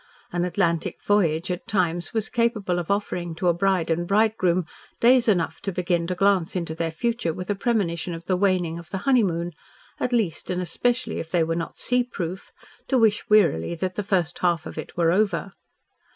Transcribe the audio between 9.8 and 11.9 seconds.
at least, and especially if they were not